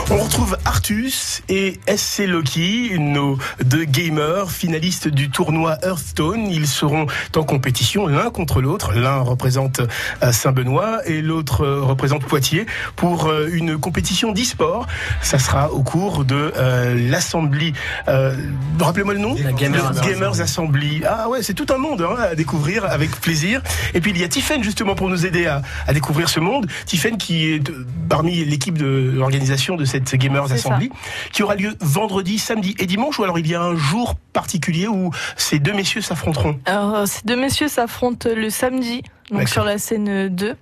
On 0.09 0.17
retrouve 0.17 0.57
Artus 0.63 1.41
et 1.49 1.79
SC 1.85 2.25
Loki, 2.27 2.97
nos 2.97 3.37
deux 3.65 3.83
gamers 3.83 4.49
finalistes 4.49 5.09
du 5.09 5.29
tournoi 5.29 5.77
Hearthstone. 5.83 6.47
Ils 6.47 6.67
seront 6.67 7.07
en 7.35 7.43
compétition 7.43 8.07
l'un 8.07 8.29
contre 8.29 8.61
l'autre. 8.61 8.93
L'un 8.93 9.19
représente 9.19 9.81
euh, 10.23 10.31
Saint-Benoît 10.31 10.99
et 11.05 11.21
l'autre 11.21 11.65
euh, 11.65 11.81
représente 11.81 12.23
Poitiers 12.23 12.65
pour 12.95 13.27
euh, 13.27 13.49
une 13.51 13.77
compétition 13.77 14.31
d'e-sport. 14.31 14.87
Ça 15.21 15.39
sera 15.39 15.71
au 15.71 15.83
cours 15.83 16.23
de 16.23 16.53
euh, 16.55 16.95
l'Assemblée. 17.09 17.73
Euh, 18.07 18.33
Rappelez-moi 18.79 19.13
le 19.13 19.19
nom 19.19 19.35
La 19.43 19.51
Gamers, 19.51 19.91
Gamers 20.01 20.39
Assembly. 20.39 21.01
Ah 21.05 21.27
ouais, 21.27 21.43
c'est 21.43 21.53
tout 21.53 21.67
un 21.73 21.77
monde 21.77 22.01
hein, 22.01 22.15
à 22.31 22.35
découvrir 22.35 22.85
avec 22.85 23.11
plaisir. 23.19 23.61
Et 23.93 23.99
puis 23.99 24.11
il 24.11 24.17
y 24.17 24.23
a 24.23 24.29
Tiffen 24.29 24.63
justement 24.63 24.95
pour 24.95 25.09
nous 25.09 25.25
aider 25.25 25.47
à, 25.47 25.61
à 25.85 25.93
découvrir 25.93 26.29
ce 26.29 26.39
monde. 26.61 26.71
Tiffen 26.85 27.17
qui 27.17 27.53
est 27.53 27.71
parmi 28.09 28.43
l'équipe 28.45 28.77
de 28.77 29.11
l'organisation 29.15 29.75
de 29.75 29.85
cette 29.85 30.15
Gamers 30.15 30.51
Assembly, 30.51 30.89
ça. 30.89 31.29
qui 31.31 31.43
aura 31.43 31.55
lieu 31.55 31.75
vendredi, 31.79 32.37
samedi 32.37 32.75
et 32.79 32.85
dimanche, 32.85 33.19
ou 33.19 33.23
alors 33.23 33.39
il 33.39 33.47
y 33.47 33.55
a 33.55 33.61
un 33.61 33.75
jour 33.75 34.15
particulier 34.33 34.87
où 34.87 35.11
ces 35.35 35.59
deux 35.59 35.73
messieurs 35.73 36.01
s'affronteront 36.01 36.59
Alors 36.65 37.07
ces 37.07 37.21
deux 37.25 37.35
messieurs 37.35 37.67
s'affrontent 37.67 38.29
le 38.33 38.49
samedi, 38.49 39.03
donc 39.31 39.47
sur 39.49 39.63
la 39.63 39.77
scène 39.77 40.29
2 40.29 40.55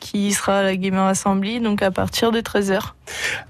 qui 0.00 0.32
sera 0.32 0.60
à 0.60 0.62
la 0.62 0.76
Gamer 0.76 1.04
Assembly, 1.04 1.60
donc 1.60 1.82
à 1.82 1.90
partir 1.90 2.32
de 2.32 2.40
13h. 2.40 2.80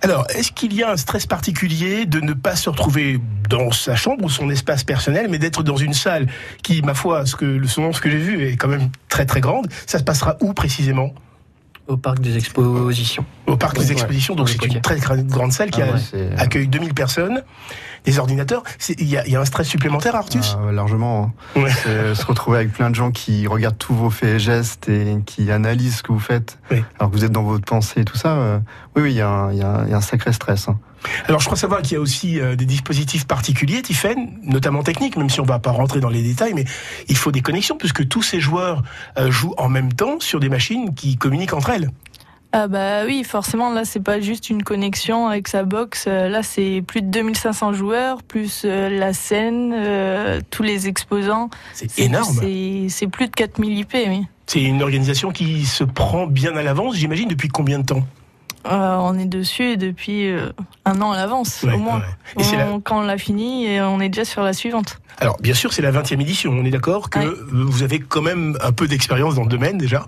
Alors, 0.02 0.26
est-ce 0.30 0.52
qu'il 0.52 0.75
y 0.75 0.83
a 0.83 0.90
un 0.90 0.97
stress 0.97 1.26
particulier 1.26 2.04
de 2.04 2.21
ne 2.21 2.33
pas 2.33 2.57
se 2.57 2.69
retrouver 2.69 3.21
dans 3.49 3.71
sa 3.71 3.95
chambre 3.95 4.25
ou 4.25 4.28
son 4.28 4.50
espace 4.50 4.85
personnel, 4.85 5.28
mais 5.30 5.38
d'être 5.38 5.62
dans 5.62 5.76
une 5.76 5.95
salle 5.95 6.26
qui, 6.62 6.83
ma 6.83 6.95
foi, 6.95 7.25
ce 7.25 7.37
que, 7.37 7.64
selon 7.66 7.92
ce 7.92 8.00
que 8.00 8.11
j'ai 8.11 8.19
vu, 8.19 8.47
est 8.47 8.57
quand 8.57 8.69
même 8.69 8.90
très 9.09 9.25
très 9.25 9.40
grande? 9.40 9.69
Ça 9.87 9.99
se 9.99 10.04
passera 10.04 10.37
où 10.40 10.52
précisément? 10.52 11.14
Au 11.91 11.97
parc 11.97 12.21
des 12.21 12.37
expositions. 12.37 13.25
Au 13.47 13.57
parc 13.57 13.79
des 13.79 13.93
expositions, 13.93 14.35
donc 14.35 14.49
c'est 14.49 14.65
une 14.65 14.81
très 14.81 14.99
grande 14.99 15.53
salle 15.53 15.71
qui 15.71 15.83
ah 15.83 15.93
ouais, 15.93 16.31
accueille 16.39 16.69
2000 16.69 16.95
personnes, 16.95 17.43
des 18.05 18.19
ordinateurs. 18.19 18.63
Il 18.99 19.07
y, 19.07 19.11
y, 19.11 19.37
a 19.37 19.41
un 19.41 19.45
stress 19.45 19.67
supplémentaire, 19.67 20.15
Artus? 20.15 20.57
Ah, 20.57 20.73
Largement. 20.73 21.33
Hein. 21.57 21.61
Ouais. 21.61 21.71
se 22.15 22.25
retrouver 22.25 22.59
avec 22.59 22.73
plein 22.73 22.91
de 22.91 22.95
gens 22.95 23.11
qui 23.11 23.47
regardent 23.47 23.79
tous 23.79 23.95
vos 23.95 24.11
faits 24.11 24.37
et 24.37 24.39
gestes 24.39 24.89
et 24.89 25.19
qui 25.27 25.51
analysent 25.51 25.99
ce 25.99 26.03
que 26.03 26.13
vous 26.13 26.21
faites, 26.21 26.59
oui. 26.71 26.83
alors 26.99 27.11
que 27.11 27.17
vous 27.17 27.25
êtes 27.25 27.33
dans 27.33 27.43
votre 27.43 27.65
pensée 27.65 28.01
et 28.01 28.05
tout 28.05 28.17
ça. 28.17 28.37
Euh, 28.37 28.59
oui, 28.95 29.03
oui, 29.03 29.11
il 29.13 29.17
y, 29.17 29.17
y, 29.17 29.21
y, 29.21 29.23
a 29.23 29.97
un 29.97 30.01
sacré 30.01 30.33
stress. 30.33 30.69
Hein. 30.69 30.79
Alors 31.26 31.40
je 31.40 31.47
crois 31.47 31.57
savoir 31.57 31.83
qu'il 31.83 31.92
y 31.92 31.97
a 31.97 32.00
aussi 32.00 32.40
euh, 32.40 32.57
des 32.57 32.66
dispositifs 32.66 33.26
particuliers, 33.26 33.83
Tiffen, 33.83 34.38
notamment 34.42 34.83
techniques, 34.83 35.16
même 35.16 35.30
si 35.30 35.40
on 35.40 35.45
ne 35.45 35.49
va 35.49 35.59
pas 35.59 35.71
rentrer 35.71 36.00
dans 36.00 36.09
les 36.09 36.23
détails, 36.23 36.54
mais 36.54 36.64
il 37.09 37.16
faut 37.16 37.33
des 37.33 37.40
connexions 37.40 37.76
puisque 37.76 38.07
tous 38.09 38.23
ces 38.23 38.40
joueurs 38.40 38.83
euh, 39.19 39.30
jouent 39.30 39.54
en 39.57 39.69
même 39.69 39.92
temps 39.92 40.21
sur 40.21 40.40
des 40.40 40.49
machines 40.49 40.95
qui 40.95 41.16
communiquent 41.16 41.54
entre 41.54 41.71
elles. 41.71 41.90
Ah 42.52 42.66
bah 42.66 43.04
oui, 43.07 43.23
forcément, 43.23 43.73
là, 43.73 43.85
c'est 43.85 44.02
pas 44.02 44.21
juste 44.21 44.50
une 44.50 44.64
connexion 44.64 45.28
avec 45.28 45.47
sa 45.47 45.62
box. 45.62 46.07
Là, 46.09 46.42
c'est 46.42 46.83
plus 46.85 47.00
de 47.00 47.07
2500 47.07 47.75
joueurs, 47.75 48.25
plus 48.25 48.62
euh, 48.64 48.88
la 48.88 49.12
scène, 49.12 49.73
euh, 49.73 50.40
tous 50.50 50.64
les 50.64 50.88
exposants. 50.88 51.49
C'est 51.75 51.97
énorme. 52.00 52.40
C'est 52.88 53.07
plus 53.07 53.26
de 53.26 53.33
4000 53.33 53.78
IP, 53.78 53.95
oui. 54.09 54.26
C'est 54.47 54.62
une 54.62 54.83
organisation 54.83 55.30
qui 55.30 55.64
se 55.64 55.85
prend 55.85 56.26
bien 56.26 56.57
à 56.57 56.64
l'avance, 56.64 56.97
j'imagine, 56.97 57.28
depuis 57.28 57.49
combien 57.49 57.78
de 57.78 57.85
temps? 57.85 58.04
Euh, 58.67 58.97
on 58.99 59.19
est 59.19 59.26
dessus 59.26 59.76
depuis 59.76 60.29
euh, 60.29 60.50
un 60.85 61.00
an 61.00 61.12
à 61.12 61.17
l'avance, 61.17 61.62
ouais, 61.62 61.73
au 61.73 61.79
moins. 61.79 62.00
Ouais. 62.37 62.45
On, 62.45 62.57
la... 62.57 62.79
Quand 62.85 62.99
on 62.99 63.02
l'a 63.02 63.19
fini, 63.19 63.67
et 63.67 63.81
on 63.81 64.00
est 64.00 64.09
déjà 64.09 64.25
sur 64.25 64.43
la 64.43 64.52
suivante. 64.52 65.00
Alors, 65.19 65.38
bien 65.40 65.55
sûr, 65.55 65.73
c'est 65.73 65.83
la 65.83 65.93
20e 65.93 66.21
édition. 66.21 66.52
On 66.52 66.64
est 66.64 66.71
d'accord 66.71 67.11
que 67.11 67.19
ouais. 67.19 67.35
vous 67.50 67.83
avez 67.83 68.00
quand 68.00 68.23
même 68.23 68.57
un 68.61 68.73
peu 68.73 68.87
d'expérience 68.87 69.35
dans 69.35 69.43
le 69.43 69.49
domaine 69.49 69.79
déjà 69.79 70.07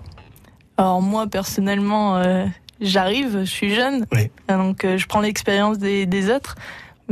Alors, 0.77 1.01
moi, 1.01 1.27
personnellement, 1.27 2.17
euh, 2.17 2.45
j'arrive, 2.79 3.39
je 3.39 3.45
suis 3.45 3.73
jeune. 3.73 4.05
Donc, 4.47 4.85
je 4.85 5.05
prends 5.07 5.21
l'expérience 5.21 5.79
des, 5.79 6.05
des, 6.05 6.29
autres. 6.29 6.55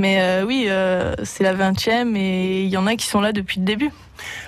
Mais 0.01 0.17
euh, 0.19 0.43
oui, 0.45 0.65
euh, 0.67 1.13
c'est 1.23 1.43
la 1.43 1.53
20e 1.53 2.15
et 2.15 2.63
il 2.63 2.69
y 2.69 2.77
en 2.77 2.87
a 2.87 2.95
qui 2.95 3.05
sont 3.05 3.21
là 3.21 3.31
depuis 3.33 3.59
le 3.59 3.65
début. 3.65 3.91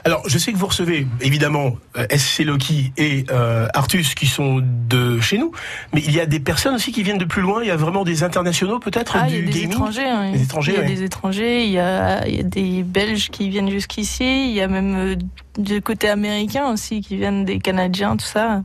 Alors, 0.04 0.22
je 0.28 0.38
sais 0.38 0.52
que 0.52 0.58
vous 0.58 0.66
recevez 0.68 1.06
évidemment 1.22 1.78
euh, 1.98 2.06
SC 2.16 2.40
Loki 2.40 2.92
et 2.98 3.26
euh, 3.32 3.68
Artus 3.74 4.14
qui 4.16 4.26
sont 4.28 4.62
de 4.64 5.20
chez 5.20 5.38
nous, 5.38 5.52
mais 5.94 6.02
il 6.06 6.12
y 6.14 6.20
a 6.20 6.26
des 6.26 6.40
personnes 6.40 6.76
aussi 6.76 6.92
qui 6.92 7.02
viennent 7.04 7.18
de 7.20 7.26
plus 7.26 7.42
loin. 7.42 7.62
Il 7.62 7.68
y 7.68 7.72
a 7.72 7.76
vraiment 7.76 8.04
des 8.04 8.24
internationaux 8.24 8.80
peut-être 8.80 9.16
Ah, 9.20 9.28
du 9.28 9.36
il 9.36 9.40
y 9.40 9.42
a 9.42 9.46
des 9.46 9.52
gaming. 9.62 9.72
étrangers. 9.72 10.08
hein. 10.08 10.32
Des 10.32 10.42
étrangers, 10.44 10.72
il 10.74 10.76
y 10.76 10.80
a 10.80 10.82
ouais. 10.82 10.88
des 10.96 11.04
étrangers, 11.04 11.64
il 11.66 11.72
y 11.72 11.80
a, 11.80 12.28
il 12.28 12.36
y 12.36 12.40
a 12.40 12.44
des 12.44 12.84
Belges 12.84 13.30
qui 13.30 13.50
viennent 13.50 13.70
jusqu'ici, 13.72 14.50
il 14.50 14.54
y 14.56 14.62
a 14.62 14.68
même 14.68 14.96
euh, 14.96 15.16
du 15.58 15.82
côté 15.82 16.10
américain 16.10 16.72
aussi 16.72 17.02
qui 17.02 17.18
viennent 17.18 17.46
des 17.46 17.60
Canadiens, 17.60 18.16
tout 18.18 18.26
ça. 18.26 18.64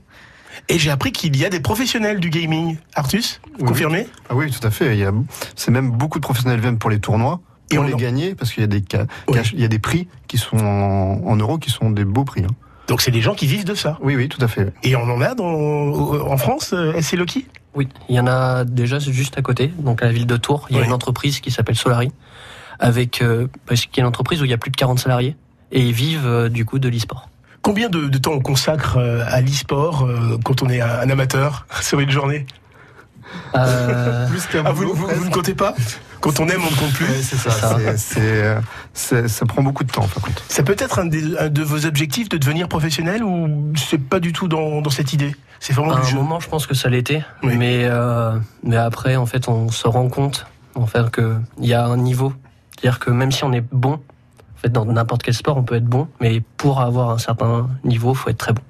Et 0.69 0.79
j'ai 0.79 0.91
appris 0.91 1.13
qu'il 1.13 1.37
y 1.37 1.45
a 1.45 1.51
des 1.51 1.61
professionnels 1.61 2.21
du 2.21 2.31
gaming. 2.31 2.77
Artus, 2.95 3.41
vous 3.45 3.61
Oui, 3.61 3.69
confirmez 3.69 4.01
oui. 4.01 4.23
Ah 4.31 4.35
oui, 4.35 4.51
tout 4.51 4.67
à 4.67 4.71
fait. 4.71 4.95
Il 4.95 5.01
y 5.01 5.05
a, 5.05 5.13
c'est 5.57 5.71
même 5.71 5.91
beaucoup 5.91 6.19
de 6.19 6.23
professionnels 6.25 6.61
viennent 6.61 6.79
pour 6.79 6.91
les 6.91 7.01
tournois, 7.01 7.41
Et 7.71 7.77
pour 7.77 7.85
on 7.85 7.87
les 7.89 7.95
en- 7.95 7.97
gagner, 7.99 8.35
parce 8.35 8.53
qu'il 8.53 8.63
y 8.63 8.65
a 8.65 8.67
des 8.69 8.83
ca- 8.91 9.07
cash- 9.33 9.53
il 9.55 9.61
y 9.61 9.65
a 9.65 9.69
des 9.69 9.79
prix 9.79 10.09
qui 10.27 10.39
sont 10.39 10.59
en, 10.59 11.21
en 11.27 11.37
euros, 11.37 11.59
qui 11.59 11.71
sont 11.71 11.91
des 11.91 12.05
beaux 12.05 12.25
prix. 12.25 12.43
hein. 12.45 12.55
Donc 12.89 13.03
c'est 13.03 13.11
des 13.11 13.21
gens 13.21 13.35
qui 13.35 13.47
vivent 13.47 13.65
de 13.67 13.75
ça. 13.75 13.99
Oui, 14.01 14.17
oui, 14.17 14.29
tout 14.29 14.43
à 14.43 14.49
fait. 14.49 14.73
Et 14.83 14.97
on 14.97 15.03
en 15.03 15.21
a 15.21 15.35
dans, 15.35 15.45
en 15.47 16.37
France, 16.39 16.71
euh, 16.73 16.99
SC 17.01 17.13
Loki 17.17 17.47
Oui, 17.75 17.87
il 18.09 18.15
y 18.17 18.21
en 18.21 18.27
a 18.27 18.65
déjà 18.65 18.99
juste 18.99 19.37
à 19.37 19.43
côté, 19.43 19.69
donc 19.79 20.03
à 20.03 20.07
la 20.07 20.13
ville 20.13 20.27
de 20.27 20.37
Tours. 20.39 20.67
Il 20.71 20.77
y 20.77 20.79
a 20.79 20.83
Oui. 20.83 20.87
une 20.87 20.95
entreprise 20.95 21.41
qui 21.41 21.51
s'appelle 21.51 21.77
Solari, 21.77 22.11
avec 22.79 23.21
euh, 23.23 23.47
parce 23.67 23.83
qu'il 23.87 23.99
y 23.99 24.01
a 24.01 24.03
une 24.05 24.09
entreprise 24.09 24.41
où 24.41 24.45
il 24.47 24.51
y 24.51 24.55
a 24.55 24.59
plus 24.59 24.71
de 24.71 24.77
40 24.77 24.99
salariés 24.99 25.37
et 25.71 25.81
ils 25.83 25.93
vivent 25.93 26.27
euh, 26.27 26.49
du 26.49 26.65
coup 26.65 26.79
de 26.79 26.89
l'e-sport. 26.89 27.29
Combien 27.69 27.91
de, 27.91 28.09
de 28.09 28.17
temps 28.17 28.33
on 28.33 28.41
consacre 28.41 28.97
euh, 28.97 29.23
à 29.29 29.43
l'e-sport 29.43 30.07
euh, 30.07 30.39
quand 30.43 30.63
on 30.63 30.71
est 30.71 30.81
un, 30.81 31.01
un 31.01 31.11
amateur 31.11 31.67
sur 31.83 32.01
une 32.01 32.11
journée? 32.11 32.47
Euh, 33.55 34.27
Plus 34.27 34.47
qu'un 34.47 34.63
Ah, 34.65 34.73
vous, 34.73 34.87
ne 34.87 35.31
comptez 35.31 35.53
pas? 35.55 35.75
Quand 36.23 36.41
on 36.41 36.49
aime, 36.49 36.63
on 36.67 36.71
ne 36.71 36.77
compte 36.77 36.95
plus? 36.95 37.05
Ouais, 37.05 37.21
c'est 37.21 37.37
ça. 37.37 37.51
ça. 37.51 37.77
c'est- 37.79 37.97
c'est, 37.99 38.21
euh, 38.23 38.59
c'est- 38.95 39.29
ça 39.29 39.45
prend 39.45 39.63
beaucoup 39.63 39.85
de 39.85 39.93
temps, 39.93 40.09
par 40.09 40.23
contre. 40.23 40.43
Ça 40.49 40.63
peut 40.63 40.77
être 40.79 40.99
un, 40.99 41.05
des- 41.05 41.37
un 41.37 41.51
de 41.51 41.63
vos 41.63 41.85
objectifs 41.85 42.31
de 42.31 42.39
devenir 42.39 42.69
professionnel 42.69 43.23
ou 43.23 43.75
c'est 43.77 43.99
pas 44.01 44.19
du 44.19 44.33
tout 44.33 44.49
dans, 44.49 44.81
dans 44.81 44.89
cette 44.89 45.13
idée? 45.13 45.37
C'est 45.61 45.75
vraiment 45.75 45.93
à 45.93 45.97
du 46.01 46.07
un 46.07 46.11
jeu. 46.11 46.17
moment, 46.17 46.41
je 46.41 46.49
pense 46.49 46.67
que 46.67 46.75
ça 46.75 46.89
l'était, 46.89 47.23
Oui. 47.43 47.55
mais 47.59 47.81
euh, 47.85 48.39
mais 48.63 48.77
après, 48.79 49.17
en 49.17 49.27
fait, 49.27 49.47
on 49.47 49.69
se 49.71 49.87
rend 49.87 50.09
compte 50.09 50.47
en 50.75 50.87
fait 50.87 51.11
que 51.11 51.37
il 51.61 51.67
y 51.67 51.75
a 51.75 51.85
un 51.85 51.99
niveau, 51.99 52.33
c'est-à-dire 52.81 52.99
que 52.99 53.11
même 53.11 53.31
si 53.31 53.45
on 53.45 53.53
est 53.53 53.65
bon, 53.73 54.01
en 54.59 54.61
fait, 54.61 54.73
dans 54.73 54.85
n'importe 54.85 55.23
quel 55.23 55.35
sport, 55.35 55.57
on 55.57 55.63
peut 55.63 55.77
être 55.77 55.85
bon, 55.85 56.09
mais 56.21 56.43
pour 56.57 56.81
avoir 56.81 57.11
un 57.11 57.19
certain 57.19 57.69
niveau, 57.85 58.13
faut 58.13 58.29
être 58.29 58.39
très 58.39 58.53
bon. 58.53 58.63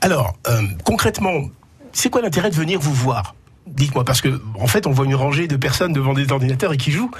Alors, 0.00 0.34
euh, 0.46 0.62
concrètement, 0.84 1.32
c'est 1.92 2.08
quoi 2.08 2.22
l'intérêt 2.22 2.50
de 2.50 2.54
venir 2.54 2.78
vous 2.78 2.94
voir? 2.94 3.34
Dites-moi, 3.66 4.04
parce 4.04 4.20
que 4.20 4.40
en 4.58 4.68
fait, 4.68 4.86
on 4.86 4.92
voit 4.92 5.04
une 5.04 5.16
rangée 5.16 5.48
de 5.48 5.56
personnes 5.56 5.92
devant 5.92 6.14
des 6.14 6.30
ordinateurs 6.30 6.72
et 6.72 6.76
qui 6.76 6.92
jouent. 6.92 7.10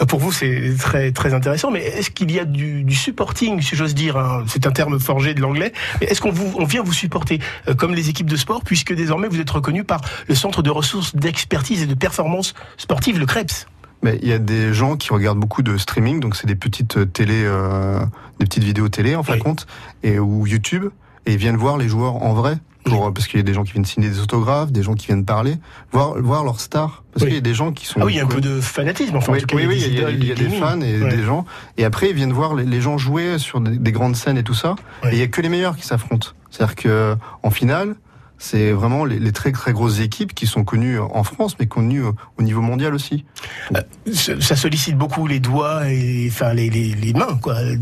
Euh, 0.00 0.06
Pour 0.06 0.20
vous, 0.20 0.30
c'est 0.30 0.74
très 0.78 1.10
très 1.10 1.34
intéressant. 1.34 1.72
Mais 1.72 1.80
est-ce 1.80 2.10
qu'il 2.10 2.30
y 2.30 2.38
a 2.38 2.44
du, 2.44 2.94
supporting, 2.94 3.60
si 3.60 3.74
j'ose 3.74 3.94
dire 3.94 4.16
hein, 4.16 4.44
C'est 4.46 4.68
un 4.68 4.70
terme 4.70 5.00
forgé 5.00 5.34
de 5.34 5.40
l'anglais. 5.40 5.72
Mais 6.00 6.06
est-ce 6.06 6.20
qu'on 6.20 6.30
vient 6.64 6.82
vous 6.84 6.92
supporter 6.92 7.40
euh, 7.68 7.74
comme 7.74 7.94
les 7.94 8.08
équipes 8.08 8.30
de 8.30 8.36
sport, 8.36 8.62
puisque 8.62 8.94
désormais 8.94 9.26
vous 9.26 9.40
êtes 9.40 9.50
reconnu 9.50 9.82
par 9.82 10.00
le 10.28 10.36
Centre 10.36 10.62
de 10.62 10.70
ressources 10.70 11.16
d'expertise 11.16 11.82
et 11.82 11.86
de 11.86 11.94
performance 11.94 12.54
sportive, 12.76 13.18
le 13.18 13.26
CREPS? 13.26 13.66
Mais 14.02 14.18
il 14.22 14.28
y 14.28 14.32
a 14.32 14.38
des 14.38 14.72
gens 14.72 14.96
qui 14.96 15.10
regardent 15.12 15.38
beaucoup 15.38 15.62
de 15.62 15.76
streaming, 15.76 16.20
donc 16.20 16.34
c'est 16.36 16.46
des 16.46 16.54
petites 16.54 16.96
euh, 16.96 17.04
télé, 17.04 17.42
euh, 17.44 18.00
des 18.38 18.46
petites 18.46 18.64
vidéos 18.64 18.88
télé 18.88 19.14
en 19.14 19.22
fin 19.22 19.34
Oui. 19.34 19.38
de 19.38 19.44
compte, 19.44 19.66
et 20.02 20.18
ou 20.18 20.46
YouTube, 20.46 20.86
et 21.26 21.32
ils 21.32 21.38
viennent 21.38 21.56
voir 21.58 21.76
les 21.76 21.88
joueurs 21.88 22.16
en 22.22 22.32
vrai, 22.32 22.56
pour, 22.86 23.06
euh, 23.06 23.10
parce 23.10 23.28
qu'il 23.28 23.38
y 23.38 23.42
a 23.42 23.44
des 23.44 23.52
gens 23.52 23.62
qui 23.62 23.72
viennent 23.72 23.84
signer 23.84 24.08
des 24.08 24.20
autographes, 24.20 24.72
des 24.72 24.82
gens 24.82 24.94
qui 24.94 25.06
viennent 25.08 25.26
parler, 25.26 25.56
voir 25.92 26.14
voir 26.18 26.44
leurs 26.44 26.60
stars, 26.60 27.04
parce 27.12 27.24
Oui. 27.24 27.28
qu'il 27.28 27.34
y 27.34 27.38
a 27.38 27.42
des 27.42 27.52
gens 27.52 27.72
qui 27.72 27.84
sont 27.84 28.00
Ah 28.00 28.06
oui, 28.06 28.14
il 28.14 28.16
y 28.16 28.20
a 28.20 28.24
un 28.24 28.26
peu 28.26 28.40
de 28.40 28.58
fanatisme. 28.62 29.16
Enfin, 29.16 29.32
en 29.32 29.34
oui, 29.34 29.40
tout 29.42 29.46
cas, 29.48 29.56
oui, 29.56 29.64
il 29.70 29.94
y 29.94 30.02
a 30.02 30.10
des 30.10 30.16
il 30.16 30.24
y 30.50 30.56
a, 30.56 30.58
fans 30.58 30.80
et 30.80 31.02
Ouais. 31.02 31.14
des 31.14 31.22
gens. 31.22 31.44
Et 31.76 31.84
après, 31.84 32.08
ils 32.08 32.16
viennent 32.16 32.32
voir 32.32 32.54
les, 32.54 32.64
les 32.64 32.80
gens 32.80 32.96
jouer 32.96 33.36
sur 33.38 33.60
des, 33.60 33.76
des 33.76 33.92
grandes 33.92 34.16
scènes 34.16 34.38
et 34.38 34.42
tout 34.42 34.54
ça. 34.54 34.76
Ouais. 35.04 35.10
Et 35.12 35.16
il 35.16 35.18
y 35.18 35.22
a 35.22 35.26
que 35.28 35.42
les 35.42 35.50
meilleurs 35.50 35.76
qui 35.76 35.84
s'affrontent. 35.86 36.28
C'est-à-dire 36.50 36.74
que 36.74 37.16
en 37.42 37.50
finale, 37.50 37.96
c'est 38.42 38.72
vraiment 38.72 39.04
les, 39.04 39.18
les 39.18 39.32
très 39.32 39.52
très 39.52 39.72
grosses 39.74 40.00
équipes 40.00 40.34
qui 40.34 40.46
sont 40.46 40.64
connues 40.64 40.98
en 40.98 41.22
France, 41.24 41.56
mais 41.60 41.66
connues 41.66 42.02
au, 42.02 42.14
au 42.38 42.42
niveau 42.42 42.62
mondial 42.62 42.94
aussi. 42.94 43.26
ça 44.12 44.40
ça 44.40 44.56
sollicite 44.56 44.96
beaucoup 44.96 45.26
les 45.26 45.40
doigts 45.40 45.88
et 45.90 46.26
enfin 46.30 46.54
les, 46.54 46.70
les, 46.70 46.94
les 46.94 47.12
mains 47.12 47.38
quoi 47.42 47.60
les, 47.62 47.76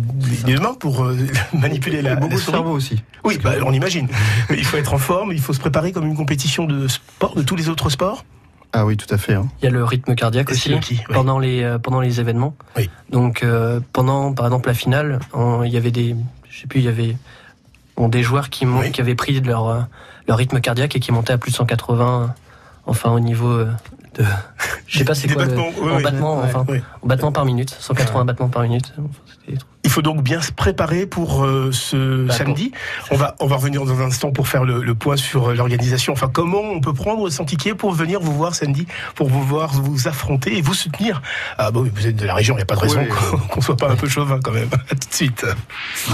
les 0.46 0.56
mains 0.58 0.74
pour 0.74 1.04
euh, 1.04 1.16
manipuler 1.52 2.02
la, 2.02 2.12
et 2.12 2.16
beaucoup 2.16 2.30
la 2.30 2.34
de 2.36 2.40
souris. 2.40 2.56
cerveau 2.56 2.72
aussi. 2.72 3.02
oui 3.24 3.38
bah, 3.42 3.52
on 3.64 3.72
imagine 3.72 4.08
il 4.50 4.64
faut 4.64 4.76
être 4.76 4.94
en 4.94 4.98
forme 4.98 5.32
il 5.32 5.40
faut 5.40 5.52
se 5.52 5.60
préparer 5.60 5.92
comme 5.92 6.06
une 6.06 6.16
compétition 6.16 6.64
de 6.64 6.88
sport 6.88 7.34
de 7.36 7.42
tous 7.42 7.56
les 7.56 7.68
autres 7.68 7.88
sports 7.90 8.24
Ah 8.72 8.84
oui, 8.84 8.96
tout 8.96 9.12
à 9.14 9.16
fait. 9.18 9.34
hein. 9.34 9.48
Il 9.62 9.64
y 9.64 9.68
a 9.68 9.70
le 9.70 9.84
rythme 9.84 10.14
cardiaque 10.14 10.50
aussi 10.50 10.74
oui. 10.74 11.00
pendant 11.08 11.38
les 11.38 11.62
euh, 11.62 11.78
pendant 11.78 12.00
les 12.02 12.18
événements. 12.20 12.54
Oui. 12.76 12.90
Donc 13.10 13.42
euh, 13.42 13.80
pendant 13.92 14.34
par 14.34 14.44
exemple 14.46 14.68
la 14.68 14.74
finale, 14.74 15.20
on- 15.32 15.62
il 15.62 15.72
y 15.72 15.76
avait 15.78 15.90
des 15.92 16.14
je 16.50 16.60
sais 16.60 16.66
plus 16.66 16.80
il 16.80 16.84
y 16.86 16.88
avait 16.88 17.16
bon, 17.96 18.08
des 18.08 18.22
joueurs 18.22 18.50
qui 18.50 18.66
Oui. 18.66 18.90
qui 18.92 19.00
avaient 19.00 19.14
pris 19.14 19.40
de 19.40 19.46
leur 19.46 19.68
euh, 19.68 19.80
leur 20.28 20.36
rythme 20.38 20.60
cardiaque 20.60 20.94
et 20.94 21.00
qui 21.00 21.10
montaient 21.10 21.32
à 21.32 21.38
plus 21.38 21.50
de 21.50 21.56
180 21.56 22.22
euh, 22.22 22.26
enfin 22.86 23.10
au 23.10 23.20
niveau 23.20 23.48
euh, 23.50 23.70
de 24.14 24.24
je 24.86 24.98
sais 24.98 25.04
pas 25.04 25.14
c'est 25.14 25.26
Des 25.28 25.34
quoi 25.34 25.44
le- 25.44 25.58
en 25.58 25.68
Ouais, 25.68 26.04
enfin 26.44 26.64
oui. 26.68 26.80
en 27.02 27.06
battements 27.06 27.32
par 27.32 27.44
minute 27.44 27.76
180 27.78 28.24
battements 28.24 28.48
par 28.48 28.62
minute. 28.62 28.92
Il 29.84 29.90
faut 29.90 30.02
donc 30.02 30.22
bien 30.22 30.42
se 30.42 30.52
préparer 30.52 31.06
pour 31.06 31.44
euh, 31.44 31.70
ce 31.72 32.26
Bah, 32.26 32.34
samedi. 32.34 32.72
On 33.10 33.16
va 33.16 33.36
on 33.40 33.46
va 33.46 33.56
revenir 33.56 33.84
dans 33.84 34.00
un 34.00 34.06
instant 34.06 34.30
pour 34.32 34.46
faire 34.48 34.64
le, 34.64 34.82
le 34.82 34.94
point 34.94 35.16
sur 35.16 35.48
euh, 35.50 35.54
l'organisation. 35.54 36.12
Enfin 36.12 36.28
comment 36.32 36.60
on 36.60 36.80
peut 36.80 36.92
prendre 36.92 37.28
son 37.30 37.44
ticket 37.44 37.74
pour 37.74 37.92
venir 37.92 38.20
vous 38.20 38.32
voir 38.34 38.54
samedi 38.54 38.86
pour 39.14 39.28
vous 39.28 39.42
voir 39.42 39.72
vous 39.72 40.08
affronter 40.08 40.56
et 40.58 40.62
vous 40.62 40.74
soutenir? 40.74 41.22
Ah 41.56 41.70
bah 41.70 41.80
oui 41.80 41.90
vous 41.94 42.06
êtes 42.06 42.16
de 42.16 42.26
la 42.26 42.34
région 42.34 42.54
il 42.54 42.58
n'y 42.58 42.62
a 42.62 42.66
pas 42.66 42.74
de 42.76 42.80
raison 42.80 43.00
Oui, 43.00 43.08
qu'on 43.08 43.38
qu'on 43.38 43.60
soit 43.62 43.76
pas 43.76 43.90
un 43.90 43.96
peu 43.96 44.08
chauvin 44.08 44.40
quand 44.42 44.52
même. 44.52 44.68
À 44.90 44.94
tout 44.94 45.08
de 45.08 45.14
suite. 45.14 45.46
Oh, 46.10 46.12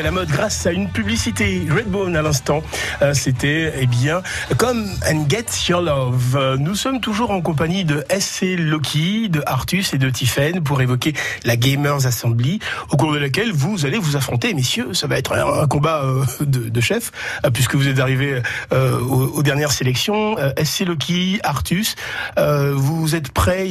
à 0.00 0.02
la 0.02 0.10
mode 0.12 0.28
grâce 0.28 0.66
à 0.66 0.72
une 0.72 0.88
publicité 0.88 1.66
Redbone 1.70 2.16
à 2.16 2.22
l'instant. 2.22 2.62
Euh, 3.02 3.12
C'était, 3.12 3.74
eh 3.80 3.86
bien, 3.86 4.22
Come 4.56 4.86
and 5.06 5.26
Get 5.28 5.44
Your 5.68 5.82
Love. 5.82 6.36
Euh, 6.36 6.56
Nous 6.56 6.74
sommes 6.74 7.00
toujours 7.00 7.30
en 7.32 7.42
compagnie 7.42 7.84
de 7.84 8.02
SC 8.08 8.56
Loki, 8.56 9.28
de 9.28 9.42
Artus 9.44 9.92
et 9.92 9.98
de 9.98 10.08
Tiffen 10.08 10.62
pour 10.62 10.80
évoquer 10.80 11.12
la 11.44 11.56
Gamers 11.56 12.06
Assembly, 12.06 12.60
au 12.90 12.96
cours 12.96 13.12
de 13.12 13.18
laquelle 13.18 13.52
vous 13.52 13.84
allez 13.84 13.98
vous 13.98 14.16
affronter, 14.16 14.54
messieurs. 14.54 14.94
Ça 14.94 15.06
va 15.06 15.18
être 15.18 15.34
un, 15.34 15.66
combat 15.66 16.02
euh, 16.04 16.24
de, 16.40 16.70
de 16.70 16.80
chef, 16.80 17.12
puisque 17.52 17.74
vous 17.74 17.86
êtes 17.86 17.98
arrivés 18.00 18.40
euh, 18.72 18.98
aux, 19.00 19.26
aux 19.38 19.42
dernières 19.42 19.72
sélections. 19.72 20.36
SC 20.62 20.86
Loki, 20.86 21.40
Artus, 21.42 21.94
euh, 22.38 22.72
vous 22.74 23.14
êtes 23.14 23.32
prêts? 23.32 23.68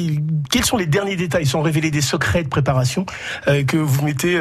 Quels 0.52 0.66
sont 0.66 0.78
les 0.78 0.86
derniers 0.86 1.16
détails? 1.16 1.48
Sont 1.48 1.64
révélés 1.64 1.90
des 1.92 2.02
secrets 2.02 2.44
de 2.44 2.50
préparation 2.50 3.08
euh, 3.48 3.64
que 3.64 3.78
vous 3.78 4.06
mettez 4.06 4.40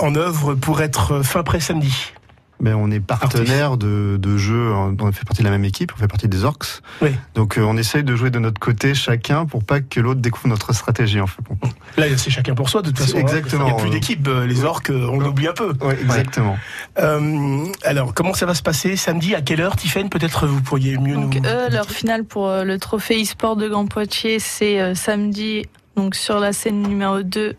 en 0.00 0.14
œuvre 0.16 0.54
pour 0.54 0.82
être 0.82 1.14
fin 1.24 1.42
prêt 1.42 1.60
samedi 1.60 2.12
Mais 2.60 2.72
on 2.72 2.90
est 2.90 3.00
partenaire 3.00 3.76
de, 3.76 4.16
de 4.18 4.36
jeux, 4.38 4.72
hein, 4.72 4.94
on 5.00 5.12
fait 5.12 5.24
partie 5.24 5.42
de 5.42 5.46
la 5.46 5.50
même 5.50 5.64
équipe, 5.64 5.92
on 5.94 5.98
fait 5.98 6.06
partie 6.08 6.28
des 6.28 6.44
orcs. 6.44 6.82
Oui. 7.02 7.10
Donc 7.34 7.58
euh, 7.58 7.62
on 7.62 7.76
essaye 7.76 8.04
de 8.04 8.14
jouer 8.16 8.30
de 8.30 8.38
notre 8.38 8.60
côté 8.60 8.94
chacun 8.94 9.44
pour 9.44 9.64
pas 9.64 9.80
que 9.80 9.98
l'autre 10.00 10.20
découvre 10.20 10.48
notre 10.48 10.72
stratégie 10.72 11.20
en 11.20 11.26
fait. 11.26 11.42
Là, 11.96 12.06
c'est 12.16 12.30
chacun 12.30 12.54
pour 12.54 12.68
soi, 12.70 12.82
de 12.82 12.88
toute 12.88 12.98
façon. 13.00 13.16
hein. 13.16 13.20
Exactement. 13.20 13.66
Il 13.66 13.72
n'y 13.74 13.78
a 13.78 13.82
plus 13.82 13.90
d'équipe. 13.90 14.26
euh, 14.28 14.46
Les 14.46 14.64
orques, 14.64 14.90
euh, 14.90 15.08
on 15.10 15.18
l'oublie 15.18 15.48
un 15.48 15.52
peu. 15.52 15.72
Ouais, 15.82 15.98
exactement. 16.00 16.56
Euh, 16.98 17.66
alors, 17.84 18.14
comment 18.14 18.34
ça 18.34 18.46
va 18.46 18.54
se 18.54 18.62
passer 18.62 18.96
samedi? 18.96 19.34
À 19.34 19.42
quelle 19.42 19.60
heure, 19.60 19.76
Tiffaine 19.76 20.08
Peut-être 20.08 20.46
vous 20.46 20.60
pourriez 20.62 20.96
mieux 20.98 21.14
Donc, 21.14 21.34
nous. 21.36 21.48
eux, 21.48 21.68
leur 21.70 21.90
finale 21.90 22.24
pour 22.24 22.48
euh, 22.48 22.64
le 22.64 22.78
trophée 22.78 23.20
e-sport 23.22 23.56
de 23.56 23.68
Grand 23.68 23.86
Poitiers, 23.86 24.38
c'est 24.38 24.80
euh, 24.80 24.94
samedi, 24.94 25.66
donc 25.96 26.14
sur 26.14 26.38
la 26.40 26.52
scène 26.52 26.82
numéro 26.82 27.22
2, 27.22 27.54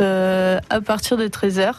euh, 0.00 0.60
à 0.70 0.80
partir 0.80 1.16
de 1.16 1.26
13h. 1.26 1.72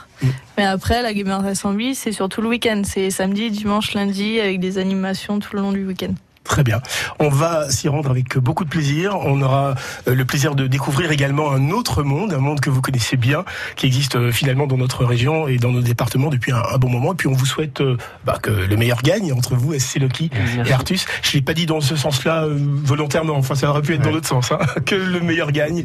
Mais 0.58 0.66
après, 0.66 1.02
la 1.02 1.14
Gamers 1.14 1.46
Assembly, 1.46 1.96
c'est 1.96 2.12
surtout 2.12 2.42
le 2.42 2.50
week-end. 2.50 2.82
C'est 2.84 3.10
samedi, 3.10 3.50
dimanche, 3.50 3.94
lundi, 3.94 4.40
avec 4.40 4.60
des 4.60 4.78
animations 4.78 5.40
tout 5.40 5.56
le 5.56 5.62
long 5.62 5.72
du 5.72 5.86
week-end. 5.86 6.14
Très 6.50 6.64
bien. 6.64 6.82
On 7.20 7.30
va 7.30 7.70
s'y 7.70 7.88
rendre 7.88 8.10
avec 8.10 8.38
beaucoup 8.40 8.66
de 8.66 8.70
plaisir. 8.70 9.16
On 9.22 9.40
aura 9.44 9.76
euh, 10.08 10.16
le 10.16 10.26
plaisir 10.26 10.56
de 10.56 10.66
découvrir 10.66 11.12
également 11.12 11.52
un 11.52 11.70
autre 11.70 12.02
monde, 12.02 12.34
un 12.34 12.40
monde 12.40 12.60
que 12.60 12.72
vous 12.72 12.82
connaissez 12.82 13.18
bien, 13.18 13.46
qui 13.76 13.86
existe 13.86 14.16
euh, 14.16 14.32
finalement 14.32 14.66
dans 14.66 14.76
notre 14.78 15.06
région 15.06 15.48
et 15.48 15.58
dans 15.58 15.72
nos 15.72 15.82
départements 15.82 16.30
depuis 16.30 16.52
un, 16.52 16.78
bon 16.80 16.90
moment. 16.90 17.14
Et 17.14 17.16
puis 17.16 17.28
on 17.28 17.34
vous 17.34 17.46
souhaite 17.46 17.82
euh, 17.82 17.98
bah, 18.26 18.40
que 18.42 18.50
le 18.50 18.76
meilleur 18.78 19.04
gagne 19.04 19.32
entre 19.32 19.54
vous, 19.54 19.78
SC 19.78 20.00
Loki 20.00 20.32
et 20.66 20.74
Artus. 20.74 21.06
Je 21.22 21.34
l'ai 21.34 21.44
pas 21.44 21.54
dit 21.54 21.68
dans 21.68 21.82
ce 21.82 21.96
sens-là 21.96 22.46
euh, 22.46 22.58
volontairement. 22.58 23.36
Enfin, 23.36 23.54
ça 23.54 23.70
aurait 23.70 23.84
pu 23.84 23.94
être 23.94 24.02
dans 24.02 24.12
l'autre 24.12 24.28
sens. 24.28 24.52
hein. 24.52 24.58
Que 24.88 24.96
le 24.96 25.20
meilleur 25.20 25.52
gagne. 25.52 25.84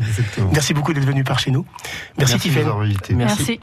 Merci 0.53 0.72
beaucoup 0.72 0.94
d'être 0.94 1.05
venu 1.05 1.24
par 1.24 1.38
chez 1.38 1.50
nous. 1.50 1.66
Merci, 2.16 2.37
Merci 2.42 2.61
invités. 2.61 3.14
Merci. 3.14 3.53